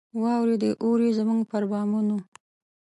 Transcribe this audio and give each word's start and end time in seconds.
واوري 0.21 0.55
دي 0.63 0.71
اوري 0.83 1.09
زموږ 1.17 1.41
پر 1.51 1.63
بامونو 1.71 2.17